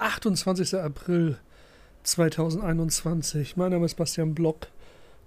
[0.00, 0.74] 28.
[0.76, 1.36] April
[2.04, 3.58] 2021.
[3.58, 4.68] Mein Name ist Bastian Block.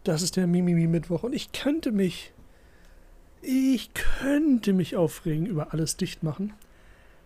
[0.04, 2.33] Das ist der Mimimi Mittwoch und ich könnte mich,
[3.44, 6.54] ich könnte mich aufregen über alles dicht machen,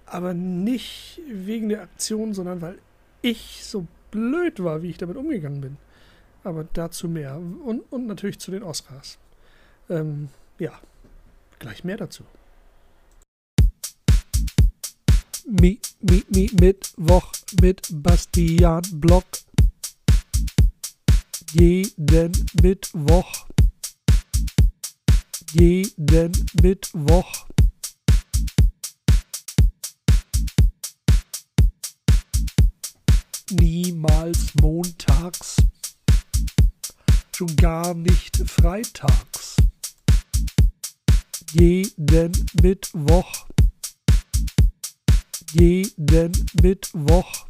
[0.05, 2.79] aber nicht wegen der Aktion, sondern weil
[3.21, 5.77] ich so blöd war, wie ich damit umgegangen bin.
[6.43, 9.17] Aber dazu mehr und, und natürlich zu den Oscars.
[9.89, 10.29] Ähm,
[10.59, 10.73] ja,
[11.59, 12.23] gleich mehr dazu.
[15.49, 19.25] Mi, Mi, Mi, Mittwoch mit Bastian Block.
[21.53, 23.47] Jeden Mittwoch.
[25.53, 27.47] Jeden Mittwoch.
[33.51, 35.55] Niemals montags.
[37.33, 39.55] Schon gar nicht freitags.
[41.53, 43.47] Jeden Mittwoch
[45.51, 47.47] jeden Mittwoch.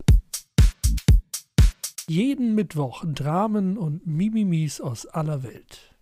[2.07, 5.93] Jeden Mittwoch Dramen und Mimimis aus aller Welt.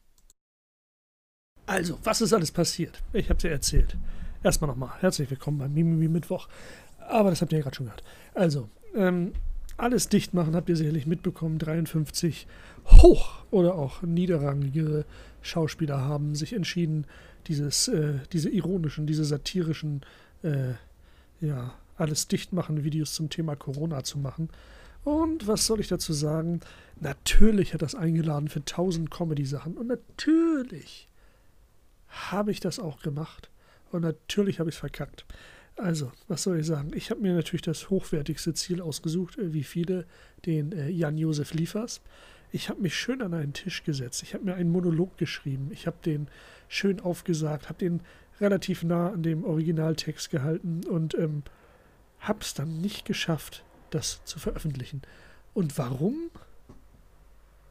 [1.65, 3.01] Also, was ist alles passiert?
[3.13, 3.97] Ich habe dir erzählt.
[4.43, 6.47] Erstmal nochmal, herzlich willkommen beim Mimimi Mittwoch.
[6.99, 8.03] Aber das habt ihr ja gerade schon gehört.
[8.35, 9.33] Also, ähm,
[9.77, 11.57] alles dicht machen habt ihr sicherlich mitbekommen.
[11.57, 12.47] 53
[12.85, 15.05] hoch- oder auch niederrangige
[15.41, 17.07] Schauspieler haben sich entschieden,
[17.47, 20.01] dieses, äh, diese ironischen, diese satirischen,
[20.43, 20.73] äh,
[21.41, 24.49] ja, alles dicht machen Videos zum Thema Corona zu machen.
[25.03, 26.61] Und was soll ich dazu sagen?
[26.99, 29.77] Natürlich hat das eingeladen für tausend Comedy-Sachen.
[29.77, 31.07] Und natürlich
[32.07, 33.49] habe ich das auch gemacht.
[33.91, 35.25] Und natürlich habe ich es verkackt.
[35.77, 36.91] Also, was soll ich sagen?
[36.95, 40.05] Ich habe mir natürlich das hochwertigste Ziel ausgesucht, äh, wie viele,
[40.45, 42.01] den äh, Jan-Josef Liefers.
[42.51, 44.23] Ich habe mich schön an einen Tisch gesetzt.
[44.23, 45.69] Ich habe mir einen Monolog geschrieben.
[45.71, 46.27] Ich habe den
[46.69, 48.01] schön aufgesagt, habe den
[48.39, 51.43] relativ nah an dem Originaltext gehalten und ähm,
[52.27, 55.01] habe es dann nicht geschafft, das zu veröffentlichen.
[55.53, 56.29] Und warum?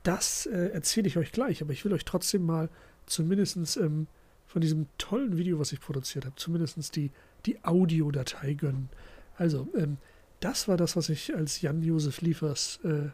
[0.03, 2.69] Das äh, erzähle ich euch gleich, aber ich will euch trotzdem mal
[3.07, 4.07] zumindest ähm,
[4.47, 7.11] von diesem tollen Video, was ich produziert habe, zumindest die,
[7.47, 8.89] die Audiodatei gönnen.
[9.37, 9.99] Also, ähm,
[10.41, 13.09] das war das, was ich als Jan-Josef Liefers äh,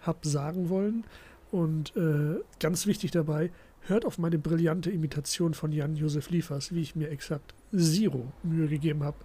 [0.00, 1.04] habe sagen wollen.
[1.50, 3.50] Und äh, ganz wichtig dabei,
[3.82, 9.02] hört auf meine brillante Imitation von Jan-Josef Liefers, wie ich mir exakt Zero Mühe gegeben
[9.02, 9.16] habe,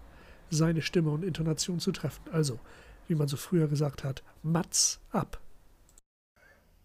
[0.55, 2.23] seine Stimme und Intonation zu treffen.
[2.31, 2.59] Also,
[3.07, 5.39] wie man so früher gesagt hat, Mats ab.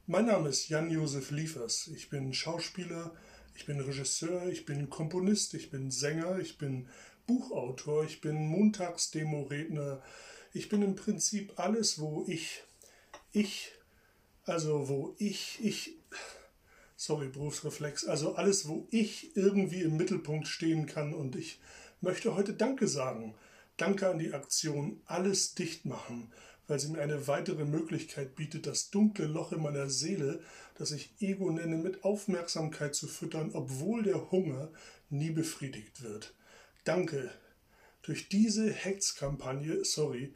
[0.07, 1.89] Mein Name ist Jan-Josef Liefers.
[1.95, 3.15] Ich bin Schauspieler,
[3.55, 6.89] ich bin Regisseur, ich bin Komponist, ich bin Sänger, ich bin
[7.27, 10.03] Buchautor, ich bin Montagsdemo-Redner.
[10.53, 12.63] Ich bin im Prinzip alles, wo ich,
[13.31, 13.71] ich,
[14.45, 15.95] also wo ich, ich,
[16.97, 21.61] sorry, Berufsreflex, also alles, wo ich irgendwie im Mittelpunkt stehen kann und ich
[22.01, 23.35] möchte heute Danke sagen
[23.81, 26.31] Danke an die Aktion Alles dicht machen,
[26.69, 30.43] weil sie mir eine weitere Möglichkeit bietet, das dunkle Loch in meiner Seele,
[30.77, 34.71] das ich Ego nenne, mit Aufmerksamkeit zu füttern, obwohl der Hunger
[35.09, 36.35] nie befriedigt wird.
[36.85, 37.31] Danke.
[38.03, 40.35] Durch diese Hex-Kampagne, sorry,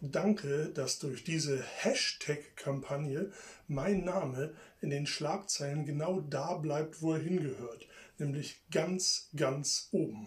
[0.00, 3.30] danke, dass durch diese Hashtag-Kampagne
[3.66, 10.26] mein Name in den Schlagzeilen genau da bleibt, wo er hingehört, nämlich ganz, ganz oben.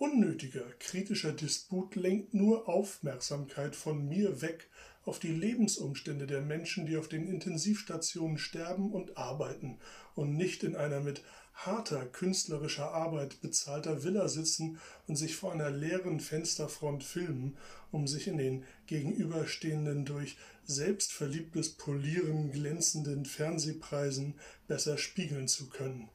[0.00, 4.70] Unnötiger kritischer Disput lenkt nur Aufmerksamkeit von mir weg
[5.04, 9.78] auf die Lebensumstände der Menschen, die auf den Intensivstationen sterben und arbeiten
[10.14, 11.22] und nicht in einer mit
[11.52, 17.58] harter künstlerischer Arbeit bezahlter Villa sitzen und sich vor einer leeren Fensterfront filmen,
[17.90, 24.32] um sich in den gegenüberstehenden durch selbstverliebtes Polieren glänzenden Fernsehpreisen
[24.66, 26.08] besser spiegeln zu können.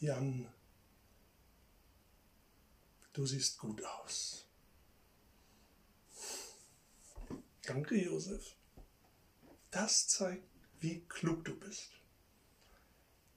[0.00, 0.48] Jan
[3.12, 4.46] Du siehst gut aus.
[7.62, 8.56] Danke, Josef.
[9.70, 10.48] Das zeigt,
[10.80, 11.90] wie klug du bist.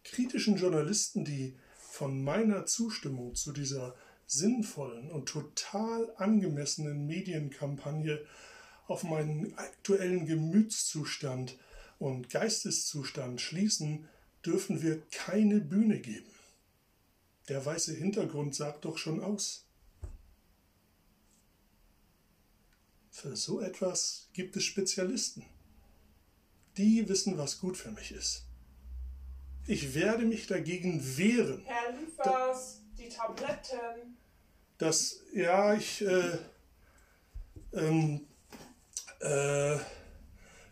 [0.04, 3.96] Kritischen Journalisten, die von meiner Zustimmung zu dieser
[4.26, 8.26] sinnvollen und total angemessenen Medienkampagne
[8.88, 11.58] auf meinen aktuellen Gemütszustand
[12.00, 14.10] und Geisteszustand schließen,
[14.46, 16.32] dürfen wir keine Bühne geben.
[17.50, 19.66] Der weiße Hintergrund sagt doch schon aus.
[23.10, 25.45] Für so etwas gibt es Spezialisten.
[26.78, 28.45] Die wissen, was gut für mich ist.
[29.68, 31.63] Ich werde mich dagegen wehren.
[31.66, 34.18] Herr Liefers, die Tabletten.
[34.78, 36.38] Das, ja, ich, äh,
[37.74, 38.28] ähm,
[39.19, 39.78] äh,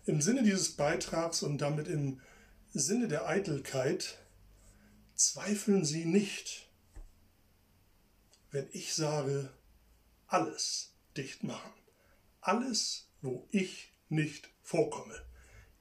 [0.05, 2.19] im Sinne dieses Beitrags und damit im
[2.73, 4.17] Sinne der Eitelkeit
[5.21, 6.69] zweifeln Sie nicht,
[8.51, 9.53] wenn ich sage,
[10.27, 11.71] alles dicht machen.
[12.41, 15.15] Alles, wo ich nicht vorkomme.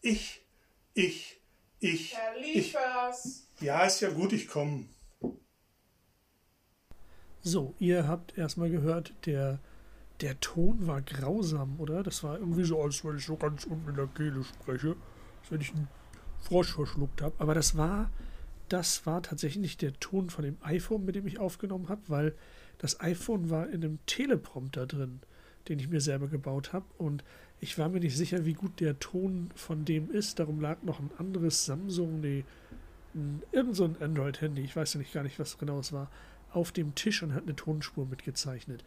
[0.02, 0.46] Ich,
[0.94, 1.40] ich,
[1.78, 2.14] ich.
[2.16, 2.54] Herr ich.
[2.54, 3.46] Liefers.
[3.60, 4.88] Ja, ist ja gut, ich komme.
[7.42, 9.58] So, ihr habt erstmal gehört, der,
[10.20, 12.02] der Ton war grausam, oder?
[12.02, 14.96] Das war irgendwie so, als wenn ich so ganz unten in der Kehle spreche,
[15.40, 15.88] als wenn ich einen
[16.42, 17.34] Frosch verschluckt habe.
[17.38, 18.10] Aber das war,
[18.70, 22.34] das war tatsächlich der Ton von dem iPhone, mit dem ich aufgenommen habe, weil
[22.78, 25.20] das iPhone war in einem Teleprompter drin,
[25.68, 26.86] den ich mir selber gebaut habe.
[26.96, 27.24] Und
[27.60, 30.38] ich war mir nicht sicher, wie gut der Ton von dem ist.
[30.38, 32.44] Darum lag noch ein anderes Samsung, nee,
[33.50, 36.08] irgend so ein Android-Handy, ich weiß ja nicht gar nicht, was genau es war,
[36.52, 38.84] auf dem Tisch und hat eine Tonspur mitgezeichnet.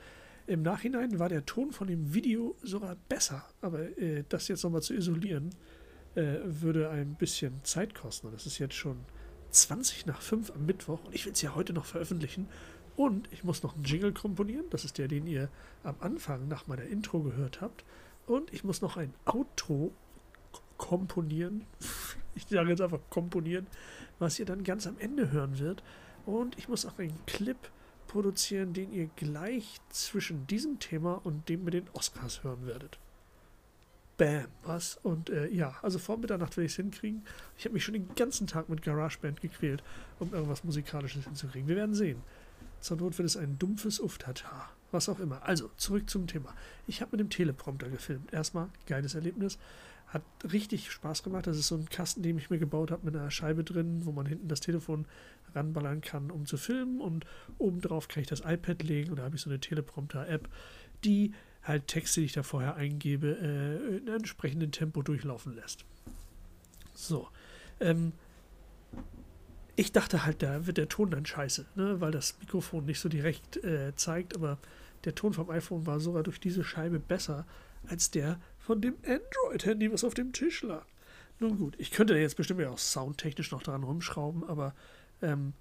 [0.47, 4.81] Im Nachhinein war der Ton von dem Video sogar besser, aber äh, das jetzt nochmal
[4.81, 5.51] zu isolieren,
[6.15, 8.27] äh, würde ein bisschen Zeit kosten.
[8.27, 8.97] Und das ist jetzt schon
[9.53, 12.47] 20 nach 5 am Mittwoch und ich will es ja heute noch veröffentlichen.
[12.95, 15.50] Und ich muss noch einen Jingle komponieren, das ist der, den ihr
[15.83, 17.83] am Anfang nach meiner Intro gehört habt.
[18.27, 19.94] Und ich muss noch ein Outro
[20.77, 21.65] komponieren.
[22.35, 23.67] Ich sage jetzt einfach komponieren,
[24.17, 25.83] was ihr dann ganz am Ende hören wird.
[26.25, 27.57] Und ich muss auch einen Clip
[28.07, 32.97] produzieren, den ihr gleich zwischen diesem Thema und dem mit den Oscars hören werdet.
[34.18, 35.00] Bam, was?
[35.01, 37.24] Und äh, ja, also vor Mitternacht werde ich es hinkriegen.
[37.57, 39.83] Ich habe mich schon den ganzen Tag mit GarageBand gequält,
[40.19, 41.68] um irgendwas Musikalisches hinzukriegen.
[41.68, 42.21] Wir werden sehen.
[42.80, 44.69] Zur Not wird es ein dumpfes Uftata.
[44.92, 45.42] Was auch immer.
[45.44, 46.54] Also, zurück zum Thema.
[46.86, 48.31] Ich habe mit dem Teleprompter gefilmt.
[48.31, 49.57] Erstmal, geiles Erlebnis.
[50.07, 50.21] Hat
[50.51, 51.48] richtig Spaß gemacht.
[51.48, 54.12] Das ist so ein Kasten, den ich mir gebaut habe mit einer Scheibe drin, wo
[54.12, 55.06] man hinten das Telefon
[55.56, 57.01] ranballern kann, um zu filmen.
[57.01, 57.25] Und
[57.57, 60.48] obendrauf kann ich das iPad legen und da habe ich so eine Teleprompter-App,
[61.04, 61.33] die
[61.63, 65.86] halt Texte, die ich da vorher eingebe, äh, in einem entsprechenden Tempo durchlaufen lässt.
[66.94, 67.27] So.
[67.80, 68.13] Ähm,
[69.75, 72.00] ich dachte halt, da wird der Ton dann scheiße, ne?
[72.00, 74.60] weil das Mikrofon nicht so direkt äh, zeigt, aber
[75.04, 77.45] der Ton vom iPhone war sogar durch diese Scheibe besser
[77.88, 80.86] als der von dem Android-Handy, was auf dem Tisch lag.
[81.39, 84.74] Nun gut, ich könnte jetzt bestimmt ja auch soundtechnisch noch dran rumschrauben, aber
[85.21, 85.54] ähm,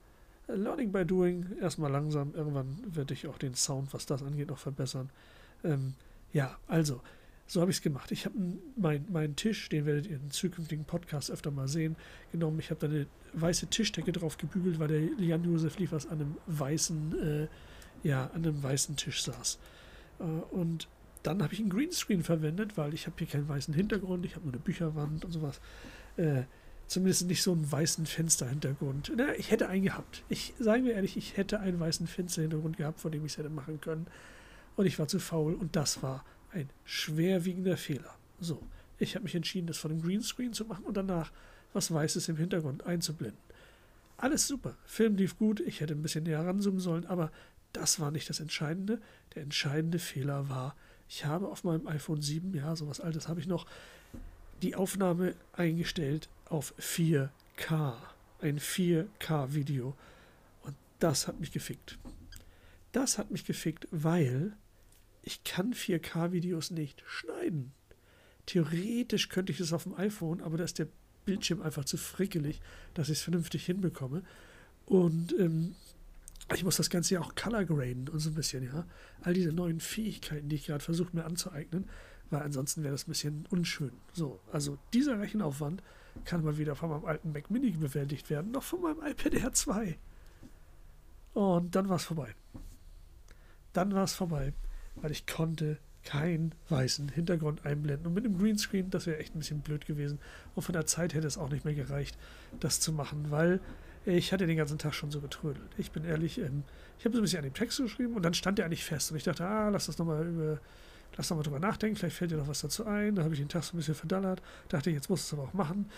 [0.47, 4.59] Learning by Doing, erstmal langsam, irgendwann werde ich auch den Sound, was das angeht, noch
[4.59, 5.11] verbessern.
[5.65, 5.95] Ähm,
[6.33, 7.01] ja, also,
[7.47, 8.11] so habe ich es gemacht.
[8.13, 8.37] Ich habe
[8.77, 11.97] meinen mein Tisch, den werdet ihr in zukünftigen Podcasts öfter mal sehen,
[12.31, 12.59] genommen.
[12.59, 17.21] Ich habe da eine weiße Tischdecke drauf gebügelt, weil der Jan-Josef Liefers an einem weißen,
[17.21, 17.49] äh,
[18.03, 19.59] ja, an einem weißen Tisch saß.
[20.21, 20.89] Äh, und
[21.23, 24.45] dann habe ich einen Greenscreen verwendet, weil ich habe hier keinen weißen Hintergrund, ich habe
[24.45, 25.61] nur eine Bücherwand und sowas.
[26.17, 26.43] Äh,
[26.87, 29.13] zumindest nicht so einen weißen Fensterhintergrund.
[29.17, 30.25] Na, ich hätte einen gehabt.
[30.29, 33.51] Ich sage mir ehrlich, ich hätte einen weißen Fensterhintergrund gehabt, vor dem ich es hätte
[33.51, 34.07] machen können.
[34.77, 38.15] Und ich war zu faul und das war ein schwerwiegender Fehler.
[38.41, 38.63] So,
[38.99, 41.33] ich habe mich entschieden, das von dem Greenscreen zu machen und danach
[41.73, 43.41] was Weißes im Hintergrund einzublenden.
[44.17, 44.77] Alles super.
[44.85, 47.33] Film lief gut, ich hätte ein bisschen näher ranzoomen sollen, aber
[47.73, 49.01] das war nicht das Entscheidende.
[49.35, 50.77] Der entscheidende Fehler war,
[51.09, 53.67] ich habe auf meinem iPhone 7, ja, sowas Altes habe ich noch,
[54.63, 57.95] die Aufnahme eingestellt auf 4K.
[58.41, 59.97] Ein 4K-Video.
[60.63, 61.99] Und das hat mich gefickt.
[62.93, 64.53] Das hat mich gefickt, weil
[65.23, 67.73] ich kann 4K-Videos nicht schneiden.
[68.47, 70.89] Theoretisch könnte ich es auf dem iPhone, aber da ist der
[71.25, 72.61] Bildschirm einfach zu frickelig,
[72.95, 74.23] dass ich es vernünftig hinbekomme.
[74.87, 75.77] Und ähm,
[76.53, 78.85] ich muss das Ganze ja auch color graden und so ein bisschen, ja.
[79.23, 81.89] All diese neuen Fähigkeiten, die ich gerade versuche mir anzueignen,
[82.31, 83.93] weil ansonsten wäre das ein bisschen unschön.
[84.13, 85.83] So, also dieser Rechenaufwand
[86.25, 89.53] kann mal weder von meinem alten Mac Mini bewältigt werden, noch von meinem iPad Air
[89.53, 89.99] 2.
[91.35, 92.35] Und dann war es vorbei.
[93.73, 94.53] Dann war es vorbei,
[94.97, 98.07] weil ich konnte keinen weißen Hintergrund einblenden.
[98.07, 100.19] Und mit dem Greenscreen, das wäre echt ein bisschen blöd gewesen.
[100.55, 102.19] Und von der Zeit hätte es auch nicht mehr gereicht,
[102.61, 103.61] das zu machen, weil
[104.05, 105.69] ich hatte den ganzen Tag schon so getrödelt.
[105.79, 106.65] Ich bin ehrlich, ähm,
[106.99, 109.13] ich habe so ein bisschen an dem Text geschrieben und dann stand der eigentlich fest.
[109.13, 110.59] Und ich dachte, ah, lass das nochmal über,
[111.17, 113.15] lass nochmal drüber nachdenken, vielleicht fällt dir noch was dazu ein.
[113.15, 114.43] Da habe ich den Tag so ein bisschen verdallert.
[114.69, 115.89] Dachte, jetzt muss es aber auch machen.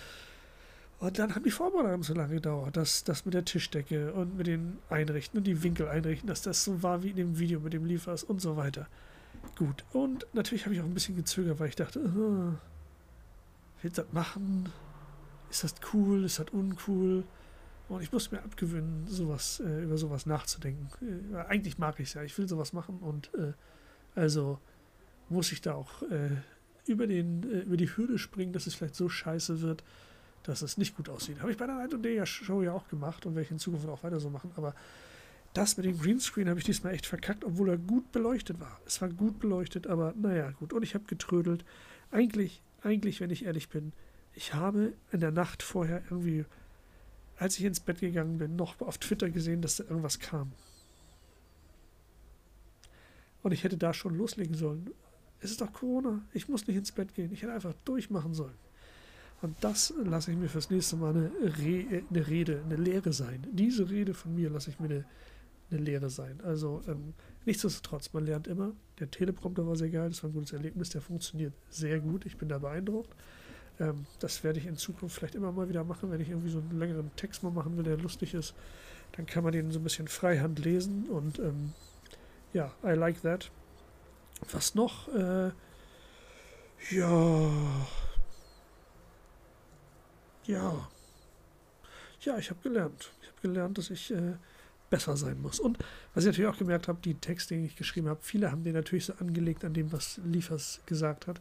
[0.99, 4.47] Und dann hat die Vorbereitung so lange gedauert, dass das mit der Tischdecke und mit
[4.47, 7.73] den Einrichten und die Winkel einrichten, dass das so war wie in dem Video mit
[7.73, 8.87] dem Liefers und so weiter.
[9.57, 9.85] Gut.
[9.93, 12.55] Und natürlich habe ich auch ein bisschen gezögert, weil ich dachte, uh,
[13.83, 14.71] willst du das machen?
[15.51, 16.25] Ist das cool?
[16.25, 17.25] Ist das uncool?
[17.89, 20.89] Und ich muss mir abgewöhnen, sowas, äh, über sowas nachzudenken.
[21.35, 22.23] Äh, eigentlich mag ich es ja.
[22.23, 23.53] Ich will sowas machen und äh,
[24.15, 24.59] also
[25.29, 26.31] muss ich da auch äh,
[26.87, 29.85] über, den, äh, über die Hürde springen, dass es vielleicht so scheiße wird,
[30.45, 31.41] dass es nicht gut aussieht.
[31.41, 33.89] Habe ich bei der Night Day Show ja auch gemacht und werde ich in Zukunft
[33.89, 34.53] auch weiter so machen.
[34.57, 34.75] Aber
[35.53, 38.81] das mit dem Greenscreen habe ich diesmal echt verkackt, obwohl er gut beleuchtet war.
[38.87, 40.73] Es war gut beleuchtet, aber naja, gut.
[40.73, 41.65] Und ich habe getrödelt.
[42.11, 43.93] Eigentlich, eigentlich, wenn ich ehrlich bin,
[44.35, 46.45] ich habe in der Nacht vorher irgendwie
[47.37, 50.53] als ich ins Bett gegangen bin, noch auf Twitter gesehen, dass da irgendwas kam.
[53.43, 54.91] Und ich hätte da schon loslegen sollen.
[55.41, 56.23] Es ist doch Corona.
[56.33, 57.33] Ich muss nicht ins Bett gehen.
[57.33, 58.57] Ich hätte einfach durchmachen sollen.
[59.45, 63.47] Und das lasse ich mir fürs nächste Mal eine, Re eine Rede, eine Lehre sein.
[63.53, 65.05] Diese Rede von mir lasse ich mir eine,
[65.71, 66.41] eine Lehre sein.
[66.43, 67.13] Also ähm,
[67.45, 68.73] nichtsdestotrotz, man lernt immer.
[69.01, 72.25] Der Teleprompter war sehr geil, das war ein gutes Erlebnis, der funktioniert sehr gut.
[72.25, 73.15] Ich bin da beeindruckt.
[73.79, 76.61] Ähm, das werde ich in Zukunft vielleicht immer mal wieder machen, wenn ich irgendwie so
[76.61, 78.55] einen längeren Text mal machen will, der lustig ist.
[79.13, 81.75] Dann kann man den so ein bisschen freihand lesen und ähm,
[82.55, 83.51] ja, I like that.
[84.53, 85.09] Was noch?
[85.15, 85.51] Äh,
[86.93, 87.51] ja.
[90.47, 90.89] Ja.
[92.21, 93.11] Ja, ich habe gelernt.
[93.23, 94.35] Ich habe gelernt, dass ich äh,
[94.91, 95.61] besser sein muss.
[95.61, 95.79] Und
[96.15, 98.75] was ich natürlich auch gemerkt habe, die Texte, die ich geschrieben habe, viele haben den
[98.75, 101.41] natürlich so angelegt an dem, was Liefers gesagt hat.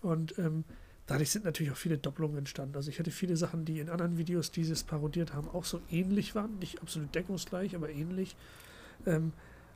[0.00, 0.64] Und ähm,
[1.06, 2.76] dadurch sind natürlich auch viele Doppelungen entstanden.
[2.76, 6.34] Also ich hatte viele Sachen, die in anderen Videos dieses parodiert haben, auch so ähnlich
[6.34, 6.58] waren.
[6.58, 8.36] Nicht absolut deckungsgleich, aber ähnlich.
[9.06, 9.32] Ähm,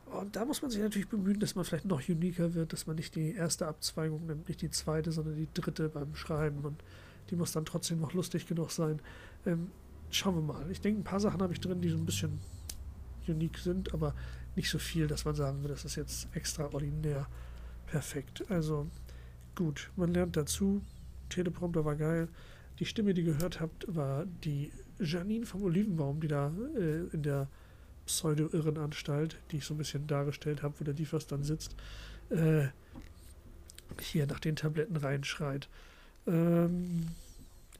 [0.06, 2.96] und da muss man sich natürlich bemühen, dass man vielleicht noch uniker wird, dass man
[2.96, 6.64] nicht die erste Abzweigung nimmt, nicht die zweite, sondern die dritte beim Schreiben.
[6.64, 6.82] Und
[7.30, 9.00] die muss dann trotzdem noch lustig genug sein.
[9.46, 9.70] Ähm,
[10.10, 10.70] schauen wir mal.
[10.70, 12.40] Ich denke, ein paar Sachen habe ich drin, die so ein bisschen
[13.26, 14.14] unique sind, aber
[14.56, 17.28] nicht so viel, dass man sagen würde, das ist jetzt extraordinär
[17.86, 18.44] perfekt.
[18.50, 18.88] Also
[19.54, 20.82] gut, man lernt dazu.
[21.28, 22.28] Teleprompter war geil.
[22.78, 27.22] Die Stimme, die ihr gehört habt, war die Janine vom Olivenbaum, die da äh, in
[27.22, 27.48] der
[28.06, 31.76] Pseudo-Irrenanstalt, die ich so ein bisschen dargestellt habe, wo der Liefers dann sitzt,
[32.30, 32.68] äh,
[34.00, 35.68] hier nach den Tabletten reinschreit.
[36.28, 37.06] Ähm,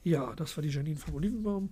[0.02, 1.71] ja, das war die Janine vom Olivenbaum.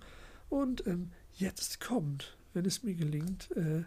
[0.48, 3.82] Und ähm, jetzt kommt, wenn es mir gelingt, äh,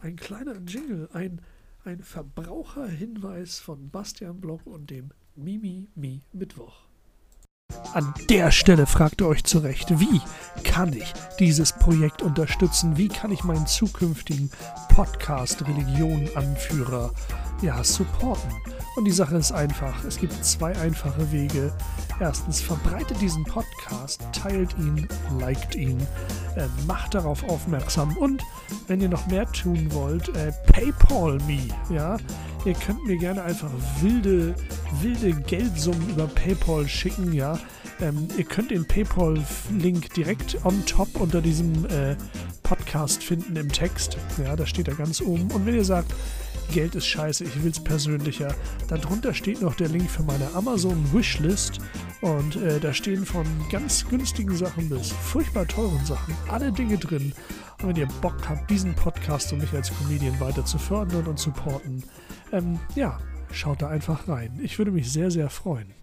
[0.00, 1.40] ein kleiner Jingle, ein,
[1.84, 6.88] ein Verbraucherhinweis von Bastian Block und dem Mimi Mi Mittwoch.
[7.92, 10.20] An der Stelle fragt ihr euch zurecht, wie
[10.64, 12.96] kann ich dieses Projekt unterstützen?
[12.96, 14.50] Wie kann ich meinen zukünftigen
[14.88, 17.12] Podcast Religion Anführer
[17.62, 18.50] ja, supporten?
[18.96, 20.04] Und die Sache ist einfach.
[20.04, 21.72] Es gibt zwei einfache Wege.
[22.20, 25.06] Erstens, verbreitet diesen Podcast, teilt ihn,
[25.38, 26.00] liked ihn,
[26.56, 28.42] äh, macht darauf aufmerksam und
[28.88, 31.60] wenn ihr noch mehr tun wollt, äh, PayPal me,
[31.94, 32.16] ja.
[32.64, 34.56] Ihr könnt mir gerne einfach wilde,
[35.00, 37.56] wilde Geldsummen über PayPal schicken, ja.
[38.00, 42.16] Ähm, ihr könnt den PayPal-Link direkt on top unter diesem äh,
[42.62, 44.16] Podcast finden im Text.
[44.44, 45.50] Ja, da steht er ganz oben.
[45.52, 46.12] Und wenn ihr sagt,
[46.72, 48.54] Geld ist scheiße, ich will es persönlicher.
[48.88, 51.78] Darunter steht noch der Link für meine Amazon Wishlist
[52.20, 57.32] und äh, da stehen von ganz günstigen Sachen bis furchtbar teuren Sachen alle Dinge drin.
[57.80, 61.38] Und wenn ihr Bock habt, diesen Podcast und mich als Comedian weiter zu fördern und
[61.38, 62.02] supporten,
[62.52, 63.18] ähm, ja,
[63.52, 64.58] schaut da einfach rein.
[64.62, 65.94] Ich würde mich sehr, sehr freuen.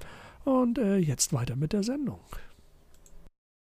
[0.45, 2.19] Und äh, jetzt weiter mit der Sendung.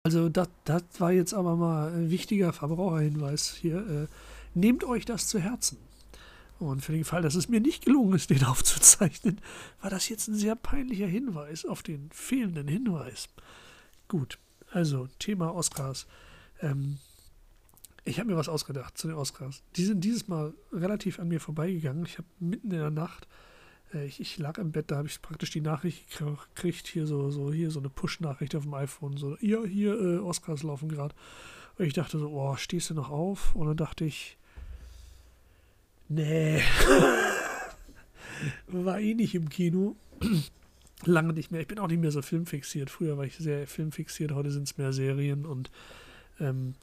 [0.05, 3.79] Also das, das war jetzt aber mal ein wichtiger Verbraucherhinweis hier.
[3.79, 4.07] Äh,
[4.55, 5.79] nehmt euch das zu Herzen.
[6.65, 9.41] Und für den Fall, dass es mir nicht gelungen ist, den aufzuzeichnen,
[9.81, 13.29] war das jetzt ein sehr peinlicher Hinweis auf den fehlenden Hinweis.
[14.09, 14.39] Gut,
[14.71, 16.07] also Thema Oscars.
[16.61, 16.99] Ähm,
[18.05, 19.63] ich habe mir was ausgedacht zu den Oscars.
[19.77, 22.05] Die sind dieses Mal relativ an mir vorbeigegangen.
[22.05, 23.27] Ich habe mitten in der Nacht,
[23.93, 27.31] äh, ich, ich, lag im Bett, da habe ich praktisch die Nachricht gekriegt, hier so,
[27.31, 31.15] so, hier so eine Push-Nachricht auf dem iPhone, so, ja, hier, äh, Oscars laufen gerade.
[31.79, 33.55] Und ich dachte so, oh, stehst du noch auf?
[33.55, 34.39] Und dann dachte ich,
[36.09, 36.63] Nee.
[38.69, 39.97] war eh nicht im Kino.
[41.05, 41.61] Lange nicht mehr.
[41.61, 42.91] Ich bin auch nicht mehr so filmfixiert.
[42.91, 45.71] Früher war ich sehr filmfixiert, heute sind es mehr Serien und
[46.41, 46.75] ähm,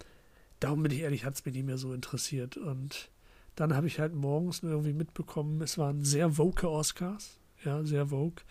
[0.59, 2.57] darum bin ich ehrlich, hat es mich nicht mehr so interessiert.
[2.57, 3.09] Und
[3.55, 7.39] dann habe ich halt morgens irgendwie mitbekommen, es waren sehr woke Oscars.
[7.63, 8.43] Ja, sehr woke.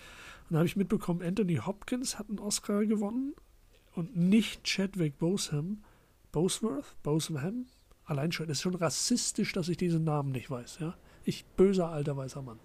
[0.42, 3.34] Und dann habe ich mitbekommen, Anthony Hopkins hat einen Oscar gewonnen
[3.94, 5.82] und nicht Chadwick Boseman.
[6.32, 6.96] Bosworth?
[7.02, 7.66] Boseman?
[8.10, 10.78] Allein schon, es ist schon rassistisch, dass ich diesen Namen nicht weiß.
[10.80, 10.94] Ja?
[11.24, 12.58] Ich, böser alter weißer Mann.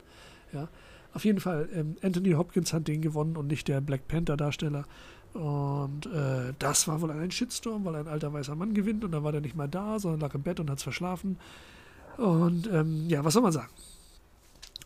[0.52, 0.70] Ja?
[1.14, 4.86] Auf jeden Fall, ähm, Anthony Hopkins hat den gewonnen und nicht der Black Panther-Darsteller.
[5.34, 9.24] Und äh, das war wohl ein Shitstorm, weil ein alter weißer Mann gewinnt und dann
[9.24, 11.38] war der nicht mal da, sondern lag im Bett und hat es verschlafen.
[12.18, 13.72] Und ähm, ja, was soll man sagen?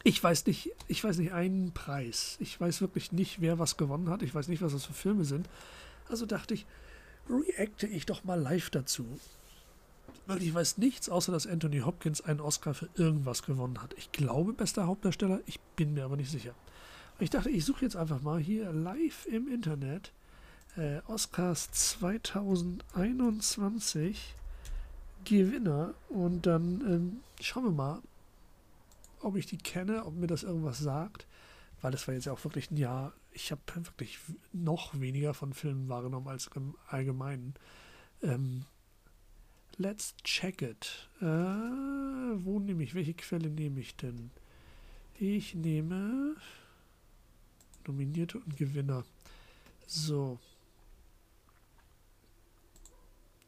[0.03, 2.35] Ich weiß nicht, ich weiß nicht einen Preis.
[2.41, 4.23] Ich weiß wirklich nicht, wer was gewonnen hat.
[4.23, 5.47] Ich weiß nicht, was das für Filme sind.
[6.09, 6.65] Also dachte ich,
[7.29, 9.05] reacte ich doch mal live dazu
[10.29, 13.93] wirklich weiß nichts, außer dass Anthony Hopkins einen Oscar für irgendwas gewonnen hat.
[13.97, 16.55] Ich glaube, bester Hauptdarsteller, ich bin mir aber nicht sicher.
[17.19, 20.13] Ich dachte, ich suche jetzt einfach mal hier live im Internet
[20.77, 24.35] äh, Oscars 2021
[25.25, 28.01] Gewinner und dann ähm, schauen wir mal,
[29.21, 31.27] ob ich die kenne, ob mir das irgendwas sagt,
[31.81, 34.17] weil es war jetzt ja auch wirklich ein Jahr, ich habe wirklich
[34.53, 37.55] noch weniger von Filmen wahrgenommen als im Allgemeinen.
[38.21, 38.65] Ähm,
[39.81, 41.09] Let's check it.
[41.21, 42.93] Äh, wo nehme ich?
[42.95, 44.29] Welche Quelle nehme ich denn?
[45.17, 46.35] Ich nehme
[47.87, 49.05] Nominierte und Gewinner.
[49.87, 50.37] So.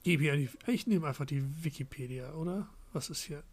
[0.03, 2.69] Ich nehme einfach die Wikipedia, oder?
[2.93, 3.43] Was ist hier?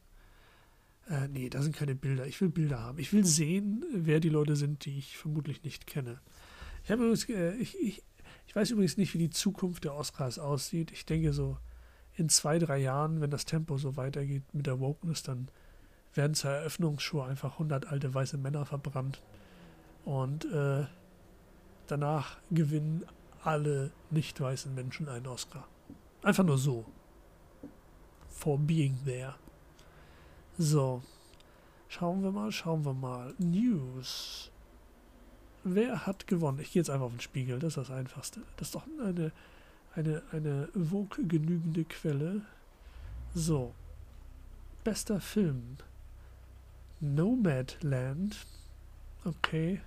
[1.11, 2.29] Äh, nee, da sind keine Bilder.
[2.29, 3.01] Ich will Bilder haben.
[3.01, 6.21] Ich will sehen, wer die Leute sind, die ich vermutlich nicht kenne.
[6.85, 8.05] Ich, übrigens, äh, ich, ich,
[8.47, 10.93] ich weiß übrigens nicht, wie die Zukunft der Oscars aussieht.
[10.93, 11.59] Ich denke so,
[12.19, 15.49] in zwei, drei Jahren, wenn das Tempo so weitergeht mit der Wokeness, dann
[16.15, 19.23] werden zur Eröffnungsshow einfach 100 alte weiße Männer verbrannt.
[20.05, 20.87] Und äh,
[21.87, 23.05] danach gewinnen
[23.45, 25.69] alle nicht weißen Menschen einen Oscar.
[26.23, 26.85] Einfach nur so.
[28.27, 29.37] For being there.
[30.59, 31.03] So.
[31.89, 33.35] Schauen wir mal, schauen wir mal.
[33.39, 34.51] News.
[35.63, 36.59] Wer hat gewonnen?
[36.61, 38.43] Ich gehe jetzt einfach auf den Spiegel, das ist das Einfachste.
[38.57, 39.33] Das ist doch eine,
[39.95, 40.69] eine, eine
[41.29, 42.43] genügende Quelle.
[43.35, 43.75] So.
[44.85, 45.77] Bester Film.
[47.01, 48.37] Nomadland.
[49.25, 49.81] Okay.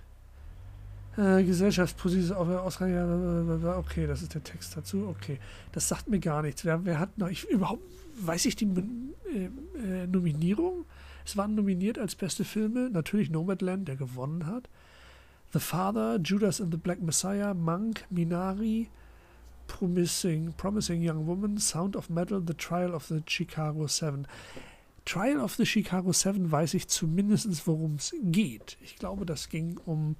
[1.16, 3.64] Äh, Gesellschaftsposition auf Ausgang.
[3.78, 5.08] Okay, das ist der Text dazu.
[5.08, 5.38] Okay,
[5.72, 6.64] das sagt mir gar nichts.
[6.64, 7.28] Wer, wer hat noch?
[7.28, 7.82] Ich überhaupt
[8.16, 9.44] weiß ich die äh,
[9.78, 10.84] äh, Nominierung?
[11.24, 14.68] Es waren nominiert als beste Filme natürlich Nomadland, der gewonnen hat.
[15.52, 18.88] The Father, Judas and the Black Messiah, Monk, Minari,
[19.78, 24.26] Promising, Promising Young Woman, Sound of Metal, The Trial of the Chicago Seven.
[25.06, 28.76] Trial of the Chicago Seven weiß ich zumindest, worum es geht.
[28.82, 30.16] Ich glaube, das ging um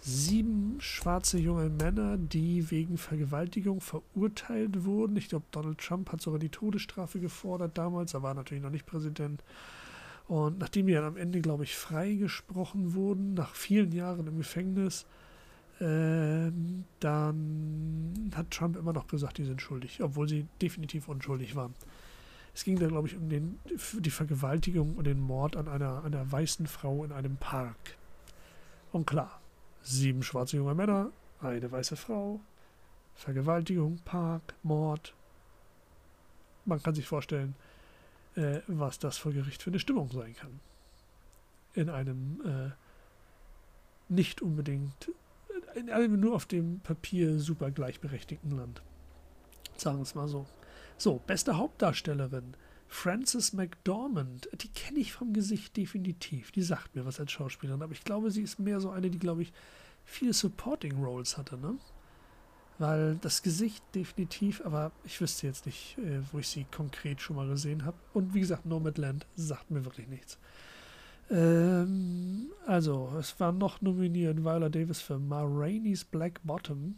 [0.00, 5.16] sieben schwarze junge Männer, die wegen Vergewaltigung verurteilt wurden.
[5.16, 8.14] Ich glaube, Donald Trump hat sogar die Todesstrafe gefordert damals.
[8.14, 9.42] Er war natürlich noch nicht Präsident.
[10.28, 15.06] Und nachdem die dann am Ende, glaube ich, freigesprochen wurden, nach vielen Jahren im Gefängnis,
[15.82, 16.52] äh,
[17.00, 21.74] dann hat Trump immer noch gesagt, die sind schuldig, obwohl sie definitiv unschuldig waren.
[22.54, 23.58] Es ging da, glaube ich, um den,
[23.98, 27.96] die Vergewaltigung und den Mord an einer, einer weißen Frau in einem Park.
[28.92, 29.40] Und klar,
[29.82, 31.10] sieben schwarze junge Männer,
[31.40, 32.40] eine weiße Frau,
[33.14, 35.14] Vergewaltigung, Park, Mord.
[36.64, 37.56] Man kann sich vorstellen,
[38.36, 40.60] äh, was das vor Gericht für eine Stimmung sein kann.
[41.74, 42.70] In einem äh,
[44.12, 45.10] nicht unbedingt,
[45.74, 48.82] in einem nur auf dem Papier super gleichberechtigten Land.
[49.76, 50.46] Sagen wir es mal so.
[50.96, 52.54] So, beste Hauptdarstellerin.
[52.86, 56.52] Frances McDormand, die kenne ich vom Gesicht definitiv.
[56.52, 59.18] Die sagt mir was als Schauspielerin, aber ich glaube, sie ist mehr so eine, die,
[59.18, 59.52] glaube ich,
[60.04, 61.78] viele Supporting Roles hatte, ne?
[62.78, 67.36] Weil das Gesicht definitiv, aber ich wüsste jetzt nicht, äh, wo ich sie konkret schon
[67.36, 67.96] mal gesehen habe.
[68.12, 70.38] Und wie gesagt, Nomadland sagt mir wirklich nichts.
[71.30, 76.96] Ähm, also, es war noch nominiert Viola Davis für Ma Rainey's Black Bottom.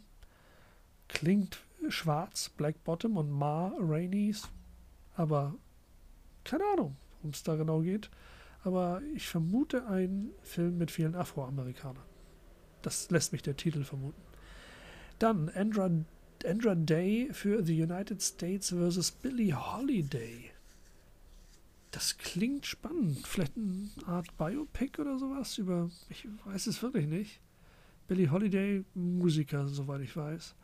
[1.07, 1.59] Klingt
[1.89, 4.49] schwarz, Black Bottom und Ma Rainey's,
[5.15, 5.55] aber
[6.43, 8.09] keine Ahnung, worum es da genau geht.
[8.63, 12.03] Aber ich vermute einen Film mit vielen Afroamerikanern.
[12.81, 14.21] Das lässt mich der Titel vermuten.
[15.19, 15.89] Dann Andra,
[16.45, 19.11] Andra Day für The United States vs.
[19.11, 20.51] Billie Holiday.
[21.95, 23.25] Das klingt spannend.
[23.25, 25.89] Vielleicht eine Art Biopic oder sowas über.
[26.09, 27.39] Ich weiß es wirklich nicht.
[28.09, 30.55] Billie Holiday, Musiker, soweit ich weiß.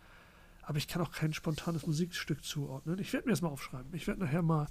[0.63, 2.99] Aber ich kann auch kein spontanes Musikstück zuordnen.
[2.99, 3.93] Ich werde mir das mal aufschreiben.
[3.93, 4.67] Ich werde nachher mal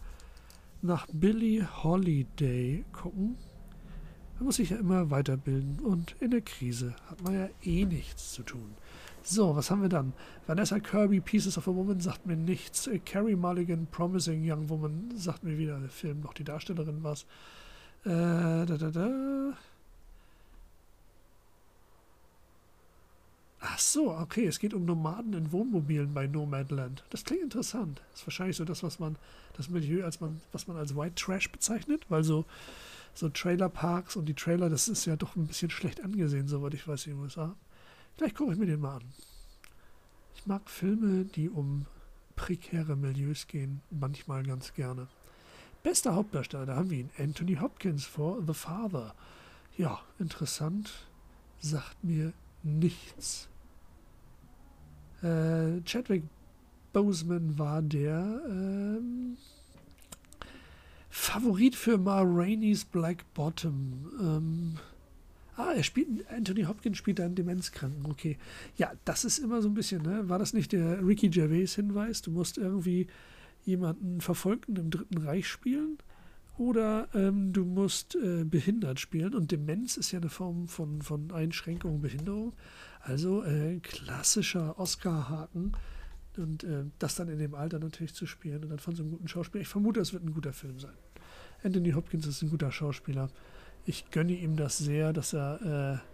[0.82, 3.38] nach Billie Holiday gucken.
[4.34, 8.34] Man muss sich ja immer weiterbilden und in der Krise hat man ja eh nichts
[8.34, 8.74] zu tun.
[9.22, 10.12] So, was haben wir dann?
[10.46, 12.86] Vanessa Kirby, Pieces of a Woman, sagt mir nichts.
[12.86, 17.24] Äh, Carrie Mulligan, Promising Young Woman, sagt mir wieder der Film, noch die Darstellerin was.
[18.04, 19.52] Äh, da, da, da.
[23.62, 27.04] Ach so, okay, es geht um Nomaden in Wohnmobilen bei Nomadland.
[27.10, 28.00] Das klingt interessant.
[28.10, 29.16] Das ist wahrscheinlich so das, was man,
[29.54, 32.46] das Milieu, als man, was man als White Trash bezeichnet, weil so,
[33.12, 36.88] so Trailerparks und die Trailer, das ist ja doch ein bisschen schlecht angesehen, soweit ich
[36.88, 37.54] weiß in den USA.
[38.16, 39.12] Vielleicht gucke ich mir den mal an.
[40.34, 41.86] Ich mag Filme, die um
[42.36, 45.08] prekäre Milieus gehen, manchmal ganz gerne.
[45.82, 49.14] Bester Hauptdarsteller, da haben wir ihn, Anthony Hopkins vor The Father.
[49.76, 51.06] Ja, interessant,
[51.60, 53.48] sagt mir nichts.
[55.22, 56.24] Äh, Chadwick
[56.92, 59.36] Boseman war der ähm,
[61.08, 64.10] Favorit für Ma Rainey's Black Bottom.
[64.20, 64.78] Ähm,
[65.68, 68.38] ah, er spielt, Anthony Hopkins spielt einen Demenzkranken, okay.
[68.76, 70.28] Ja, das ist immer so ein bisschen, ne?
[70.28, 72.22] War das nicht der Ricky Gervais-Hinweis?
[72.22, 73.06] Du musst irgendwie
[73.64, 75.98] jemanden Verfolgten im Dritten Reich spielen
[76.56, 81.30] oder ähm, du musst äh, behindert spielen und Demenz ist ja eine Form von, von
[81.32, 82.52] Einschränkung, Behinderung.
[83.00, 85.72] Also äh, klassischer Oscar-Haken
[86.36, 89.12] und äh, das dann in dem Alter natürlich zu spielen und dann von so einem
[89.12, 89.62] guten Schauspieler.
[89.62, 90.92] Ich vermute, es wird ein guter Film sein.
[91.62, 93.30] Anthony Hopkins ist ein guter Schauspieler.
[93.86, 96.06] Ich gönne ihm das sehr, dass er äh,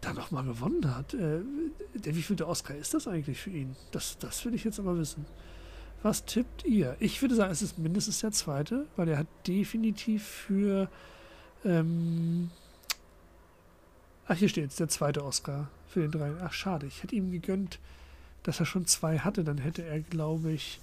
[0.00, 1.14] da nochmal gewonnen hat.
[1.14, 1.40] Äh,
[1.94, 3.76] der wievielte Oscar ist das eigentlich für ihn?
[3.92, 5.26] Das, das will ich jetzt aber wissen.
[6.02, 6.96] Was tippt ihr?
[6.98, 10.88] Ich würde sagen, es ist mindestens der zweite, weil er hat definitiv für.
[11.64, 12.50] Ähm,
[14.26, 16.32] ach, hier steht es, der zweite Oscar für den drei.
[16.40, 16.86] Ach, schade.
[16.86, 17.78] Ich hätte ihm gegönnt,
[18.44, 19.44] dass er schon zwei hatte.
[19.44, 20.80] Dann hätte er, glaube ich,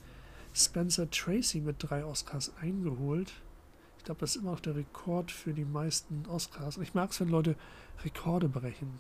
[0.54, 3.32] Spencer Tracy mit drei Oscars eingeholt.
[3.98, 6.78] Ich glaube, das ist immer noch der Rekord für die meisten Oscars.
[6.78, 7.56] Und ich mag es, wenn Leute
[8.04, 9.00] Rekorde brechen.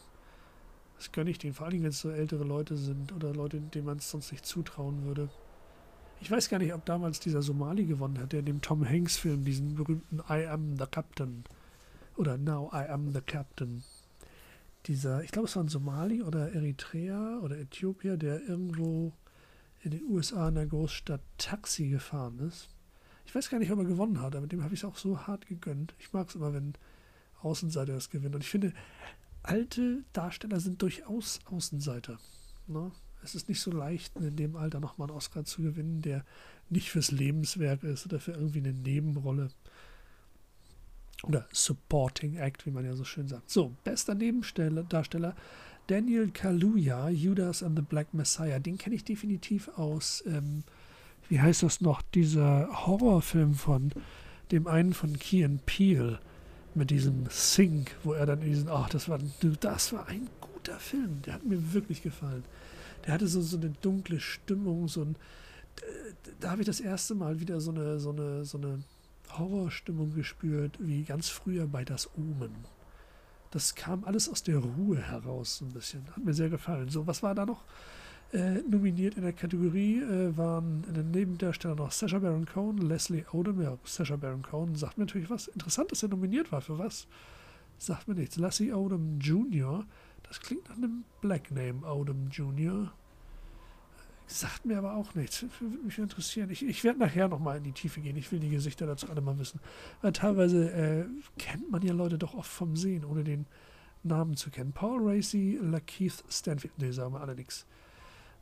[0.97, 3.86] Das gönne ich denen, vor allem wenn es so ältere Leute sind oder Leute, denen
[3.86, 5.29] man es sonst nicht zutrauen würde.
[6.19, 9.45] Ich weiß gar nicht, ob damals dieser Somali gewonnen hat, der in dem Tom Hanks-Film,
[9.45, 11.43] diesen berühmten I Am the Captain
[12.15, 13.83] oder Now I Am the Captain.
[14.88, 19.13] Dieser, ich glaube, es war ein Somali oder Eritrea oder Äthiopier, der irgendwo
[19.81, 22.69] in den USA in der Großstadt Taxi gefahren ist.
[23.27, 25.27] Ich weiß gar nicht, ob er gewonnen hat, aber dem habe ich es auch so
[25.27, 25.93] hart gegönnt.
[25.99, 26.73] Ich mag es immer, wenn
[27.41, 28.35] Außenseiter das gewinnen.
[28.35, 28.73] Und ich finde,
[29.43, 32.19] alte Darsteller sind durchaus Außenseiter.
[32.67, 32.91] Ne?
[33.21, 36.23] Es ist nicht so leicht, in dem Alter nochmal einen Oscar zu gewinnen, der
[36.69, 39.49] nicht fürs Lebenswerk ist oder für irgendwie eine Nebenrolle.
[41.23, 43.49] Oder Supporting Act, wie man ja so schön sagt.
[43.49, 45.35] So, bester Nebendarsteller
[45.87, 48.59] Daniel Kaluuya, Judas and the Black Messiah.
[48.59, 50.63] Den kenne ich definitiv aus, ähm,
[51.29, 53.91] wie heißt das noch, dieser Horrorfilm von
[54.51, 56.19] dem einen von Kian Peel
[56.73, 59.19] mit diesem Sing, wo er dann in diesen, ach, das war,
[59.59, 62.43] das war ein guter Film, der hat mir wirklich gefallen.
[63.05, 65.15] Der hatte so, so eine dunkle Stimmung, so ein,
[66.39, 68.83] da habe ich das erste Mal wieder so eine, so eine, so eine
[69.31, 72.55] Horrorstimmung gespürt, wie ganz früher bei Das Omen.
[73.51, 76.05] Das kam alles aus der Ruhe heraus, so ein bisschen.
[76.15, 76.89] Hat mir sehr gefallen.
[76.89, 77.63] So, was war da noch?
[78.33, 83.23] Äh, nominiert in der Kategorie äh, waren in den Nebendarstellern noch Sacha Baron Cohen, Leslie
[83.31, 83.61] Odom.
[83.61, 85.47] Ja, Sacha Baron Cohen sagt mir natürlich was.
[85.47, 86.59] Interessant, dass er nominiert war.
[86.59, 87.07] Für was?
[87.77, 88.35] Sagt mir nichts.
[88.35, 89.85] Leslie Odom Jr.
[90.23, 92.91] Das klingt nach einem Black Name, Odom Jr.
[94.25, 95.45] Sagt mir aber auch nichts.
[95.61, 96.49] Würde mich interessieren.
[96.49, 98.17] Ich, ich werde nachher nochmal in die Tiefe gehen.
[98.17, 99.61] Ich will die Gesichter dazu alle mal wissen.
[100.01, 101.05] Weil teilweise äh,
[101.37, 103.45] kennt man ja Leute doch oft vom Sehen, ohne den
[104.03, 104.73] Namen zu kennen.
[104.73, 106.77] Paul Racy, Lakeith Stanfield.
[106.77, 107.65] Ne, sagen wir alle nichts.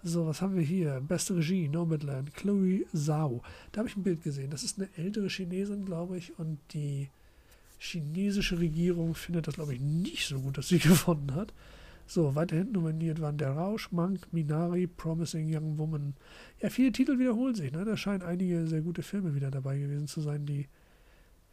[0.08, 1.02] So, was haben wir hier?
[1.02, 3.42] Beste Regie, Nomadland, Chloe Zhao.
[3.72, 4.52] Da habe ich ein Bild gesehen.
[4.52, 6.38] Das ist eine ältere Chinesin, glaube ich.
[6.38, 7.10] Und die
[7.80, 11.54] chinesische Regierung findet das, glaube ich, nicht so gut, dass sie gewonnen hat.
[12.06, 16.14] So, weiterhin nominiert waren Der Rausch, Monk, Minari, Promising Young Woman.
[16.62, 17.72] Ja, viele Titel wiederholen sich.
[17.72, 17.84] Ne?
[17.84, 20.68] Da scheinen einige sehr gute Filme wieder dabei gewesen zu sein, die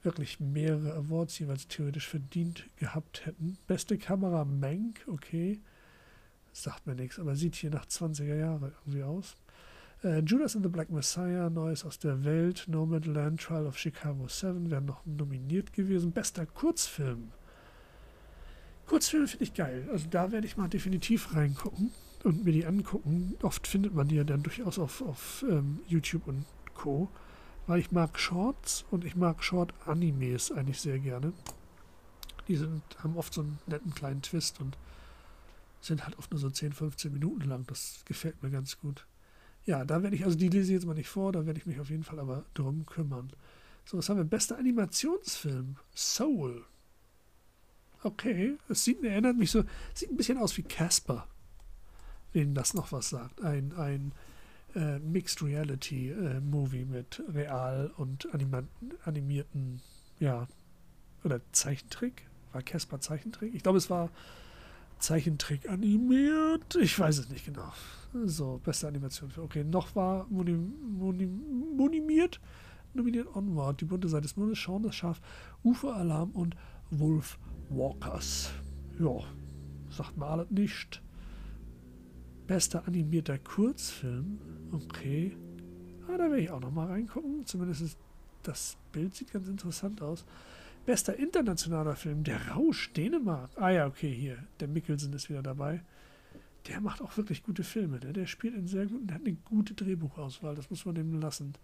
[0.02, 3.56] wirklich mehrere Awards jeweils theoretisch verdient gehabt hätten.
[3.66, 5.58] Beste Kamera Mank, okay.
[6.52, 9.34] Sagt mir nichts, aber sieht hier nach 20er Jahre irgendwie aus.
[10.02, 14.70] Äh, Judas and the Black Messiah, Neues aus der Welt, Nomadland, Trial of Chicago 7
[14.70, 16.12] wären noch nominiert gewesen.
[16.12, 17.32] Bester Kurzfilm
[18.86, 19.88] Kurzfilme finde ich geil.
[19.90, 21.90] Also da werde ich mal definitiv reingucken
[22.24, 23.36] und mir die angucken.
[23.42, 27.08] Oft findet man die ja dann durchaus auf, auf ähm, YouTube und Co.
[27.66, 31.32] Weil ich mag Shorts und ich mag Short-Animes eigentlich sehr gerne.
[32.48, 34.76] Die sind, haben oft so einen netten kleinen Twist und
[35.82, 37.66] sind halt oft nur so 10, 15 Minuten lang.
[37.66, 39.06] Das gefällt mir ganz gut.
[39.64, 41.66] Ja, da werde ich, also die lese ich jetzt mal nicht vor, da werde ich
[41.66, 43.30] mich auf jeden Fall aber drum kümmern.
[43.84, 44.24] So, was haben wir?
[44.24, 45.76] Bester Animationsfilm.
[45.94, 46.64] Soul.
[48.02, 49.64] Okay, es sieht, erinnert mich so,
[49.94, 51.28] sieht ein bisschen aus wie Casper,
[52.32, 53.40] wenn das noch was sagt.
[53.42, 54.12] Ein, ein
[54.74, 58.28] äh, Mixed Reality äh, Movie mit real und
[59.04, 59.80] animierten,
[60.18, 60.48] ja,
[61.22, 62.26] oder Zeichentrick.
[62.52, 63.54] War Casper Zeichentrick?
[63.54, 64.10] Ich glaube, es war
[65.02, 66.76] Zeichentrick animiert.
[66.76, 67.72] Ich weiß es nicht genau.
[68.24, 69.42] So, beste Animation für.
[69.42, 72.40] Okay, noch war monim, monim, monimiert,
[72.94, 75.20] nominiert Onward, die bunte Seite des Mondes, Schauen das Schaf,
[75.64, 76.56] Ufer-Alarm und
[76.90, 77.38] Wolf
[77.68, 78.50] Walkers.
[78.98, 79.18] Ja,
[79.90, 81.02] sagt mir alles nicht.
[82.46, 84.38] Bester animierter Kurzfilm.
[84.72, 85.36] Okay.
[86.06, 87.44] Ah, da werde ich auch noch mal reingucken.
[87.46, 87.96] Zumindest
[88.42, 90.24] das Bild sieht ganz interessant aus.
[90.86, 93.50] Bester internationaler Film, Der Rausch, Dänemark.
[93.56, 94.38] Ah ja, okay, hier.
[94.60, 95.82] Der Mikkelsen ist wieder dabei.
[96.68, 97.98] Der macht auch wirklich gute Filme.
[97.98, 98.12] Ne?
[98.12, 100.54] Der spielt in sehr guten, der hat eine gute Drehbuchauswahl.
[100.54, 101.54] Das muss man dem lassen.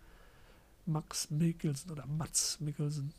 [0.87, 3.13] Max Mikkelsen oder Mats Mikkelsen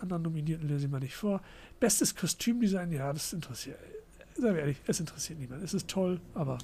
[0.00, 1.40] anderen Nominierten lese ich mal nicht vor.
[1.80, 3.78] Bestes Kostümdesign, ja, das interessiert.
[4.36, 5.62] Seien wir ehrlich, es interessiert niemand.
[5.62, 6.58] Es ist toll, aber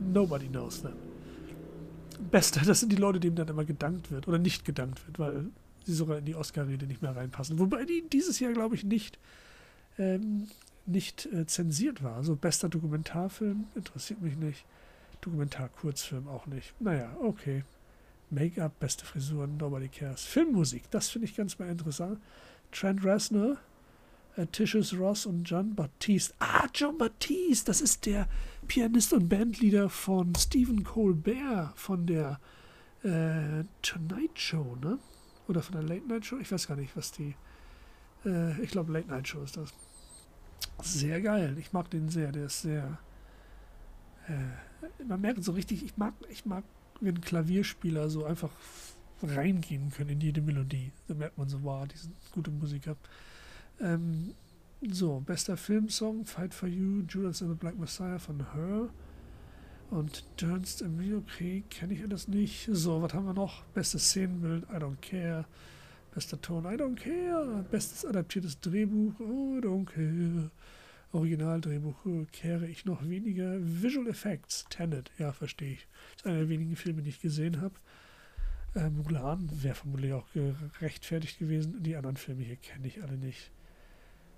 [0.00, 0.94] nobody knows them.
[2.30, 5.46] Beste, das sind die Leute, denen dann immer gedankt wird oder nicht gedankt wird, weil
[5.84, 7.58] sie sogar in die Oscar-Rede nicht mehr reinpassen.
[7.58, 9.18] Wobei die dieses Jahr, glaube ich, nicht,
[9.98, 10.48] ähm,
[10.86, 12.16] nicht äh, zensiert war.
[12.16, 14.64] Also bester Dokumentarfilm interessiert mich nicht.
[15.20, 16.74] Dokumentar-Kurzfilm auch nicht.
[16.80, 17.64] Naja, okay.
[18.30, 20.24] Make-up, beste Frisuren, nobody cares.
[20.24, 22.18] Filmmusik, das finde ich ganz mal interessant.
[22.72, 23.56] Trent Reznor,
[24.36, 26.34] äh, Tishus Ross und John Baptiste.
[26.40, 28.28] Ah, John Baptiste, das ist der
[28.66, 32.40] Pianist und Bandleader von Stephen Colbert von der
[33.02, 34.98] äh, Tonight Show, ne?
[35.48, 36.38] Oder von der Late Night Show?
[36.38, 37.34] Ich weiß gar nicht, was die.
[38.24, 39.72] Äh, ich glaube, Late Night Show ist das.
[40.82, 41.56] Sehr geil.
[41.58, 42.32] Ich mag den sehr.
[42.32, 42.98] Der ist sehr.
[44.28, 46.64] Äh, man merkt so richtig, ich mag, ich mag,
[47.00, 48.50] wenn Klavierspieler so einfach
[49.22, 50.92] reingehen können in jede Melodie.
[51.08, 52.96] Da merkt man so, wow, die sind gute Musiker.
[53.80, 54.34] Ähm,
[54.90, 58.88] so, bester Filmsong, Fight for You, Judas and the Black Messiah von Her.
[59.94, 62.68] Und Ernst Emilio Krieg kenne ich alles nicht.
[62.72, 63.62] So, was haben wir noch?
[63.74, 65.44] Bestes Szenenbild, I don't care.
[66.12, 67.64] Bester Ton, I don't care.
[67.70, 70.50] Bestes adaptiertes Drehbuch, I don't care.
[71.12, 73.56] Originaldrehbuch oh, kehre ich noch weniger.
[73.60, 75.86] Visual Effects, Tenet, ja, verstehe ich.
[76.14, 77.76] Das ist einer der wenigen Filme, die ich gesehen habe.
[78.74, 81.84] Äh, Mulan wäre vermutlich auch gerechtfertigt gewesen.
[81.84, 83.52] Die anderen Filme hier kenne ich alle nicht.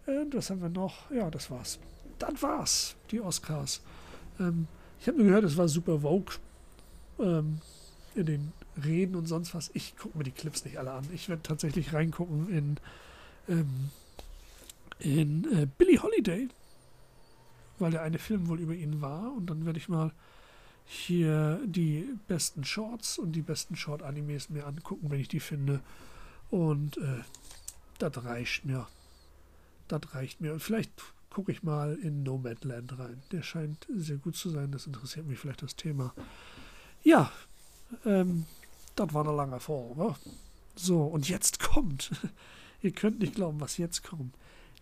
[0.04, 1.10] Und was haben wir noch?
[1.10, 1.78] Ja, das war's.
[2.18, 3.80] Das war's, die Oscars.
[4.38, 4.68] Ähm,
[5.00, 6.36] ich habe nur gehört, es war super Vogue
[7.18, 7.58] ähm,
[8.14, 9.70] in den Reden und sonst was.
[9.74, 11.06] Ich gucke mir die Clips nicht alle an.
[11.12, 12.76] Ich werde tatsächlich reingucken in,
[13.48, 13.90] ähm,
[14.98, 16.48] in äh, Billie Holiday,
[17.78, 19.32] weil der eine Film wohl über ihn war.
[19.32, 20.12] Und dann werde ich mal
[20.84, 25.80] hier die besten Shorts und die besten Short-Animes mir angucken, wenn ich die finde.
[26.50, 27.22] Und äh,
[27.98, 28.86] das reicht mir.
[29.88, 30.52] Das reicht mir.
[30.52, 30.92] Und vielleicht
[31.36, 33.22] gucke ich mal in Nomadland rein.
[33.30, 34.72] Der scheint sehr gut zu sein.
[34.72, 36.14] Das interessiert mich vielleicht das Thema.
[37.02, 37.30] Ja,
[38.06, 38.46] ähm,
[38.94, 40.14] das war eine lange Folge.
[40.76, 42.10] So, und jetzt kommt.
[42.80, 44.34] Ihr könnt nicht glauben, was jetzt kommt.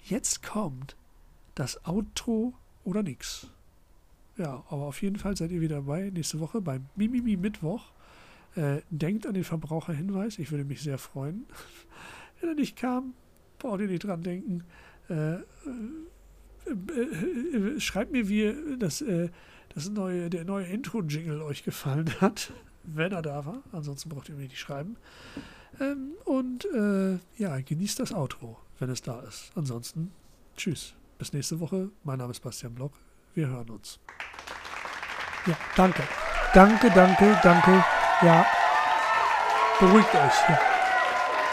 [0.05, 0.95] Jetzt kommt
[1.57, 3.49] das Outro oder nix.
[4.37, 7.90] Ja, aber auf jeden Fall seid ihr wieder dabei nächste Woche beim Mimimi Mittwoch.
[8.55, 10.38] Äh, denkt an den Verbraucherhinweis.
[10.38, 11.47] Ich würde mich sehr freuen.
[12.40, 13.14] Wenn er nicht kam,
[13.59, 14.62] braucht ihr nicht dran denken.
[15.09, 15.38] Äh,
[16.66, 19.29] äh, äh, schreibt mir, wie das, äh,
[19.74, 22.53] das neue, der neue Intro-Jingle euch gefallen hat,
[22.85, 23.62] wenn er da war.
[23.72, 24.96] Ansonsten braucht ihr mir nicht schreiben.
[25.81, 29.53] Ähm, und äh, ja, genießt das Outro, wenn es da ist.
[29.55, 30.12] Ansonsten,
[30.57, 30.94] tschüss.
[31.18, 31.90] Bis nächste Woche.
[32.03, 32.92] Mein Name ist Bastian Block.
[33.35, 33.98] Wir hören uns.
[35.46, 36.03] Ja, danke.
[36.53, 37.85] Danke, danke, danke.
[38.22, 38.46] Ja.
[39.79, 40.48] Beruhigt euch.
[40.48, 40.61] Ja,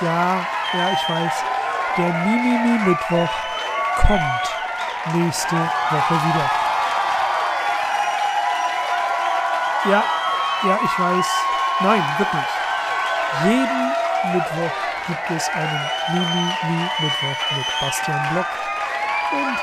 [0.01, 1.33] ja, ja ich weiß.
[1.97, 3.29] Der Mimimi-Mittwoch
[4.07, 4.60] kommt
[5.13, 6.49] nächste Woche wieder.
[9.85, 10.03] Ja,
[10.63, 11.25] ja, ich weiß.
[11.79, 12.43] Nein, wirklich.
[13.43, 13.93] Jeden
[14.33, 14.71] Mittwoch
[15.07, 18.45] gibt es einen Mimi-Mi-Mittwoch mit Bastian Block.
[19.31, 19.57] Und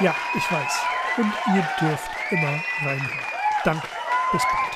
[0.00, 0.80] ja, ich weiß.
[1.16, 3.20] Und ihr dürft immer reinhören.
[3.64, 3.88] Danke.
[4.32, 4.75] Bis bald.